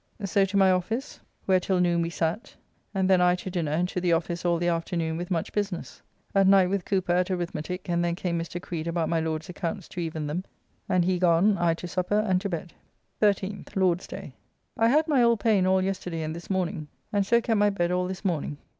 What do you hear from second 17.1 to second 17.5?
and so